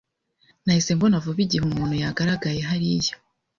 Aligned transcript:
Nahise 0.63 0.91
mbona 0.97 1.23
vuba 1.23 1.39
igihe 1.45 1.63
umuntu 1.65 1.93
yagaragaye 2.03 2.59
hariya 2.69 3.13